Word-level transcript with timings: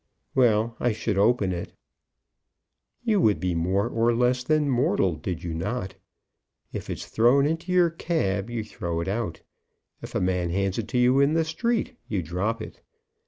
"Well, 0.33 0.75
I 0.79 0.93
should 0.93 1.19
open 1.19 1.51
it." 1.51 1.73
"You 3.03 3.21
would 3.21 3.39
be 3.39 3.53
more 3.53 3.87
or 3.87 4.15
less 4.15 4.43
than 4.43 4.67
mortal 4.67 5.13
did 5.15 5.43
you 5.43 5.53
not? 5.53 5.93
If 6.73 6.89
it's 6.89 7.05
thrown 7.05 7.45
into 7.45 7.71
your 7.71 7.91
cab, 7.91 8.49
you 8.49 8.63
throw 8.63 8.99
it 9.01 9.07
out. 9.07 9.43
If 10.01 10.15
a 10.15 10.19
man 10.19 10.49
hands 10.49 10.79
it 10.79 10.87
to 10.87 10.97
you 10.97 11.19
in 11.19 11.35
the 11.35 11.45
street, 11.45 11.99
you 12.07 12.23
drop 12.23 12.63
it. 12.63 12.81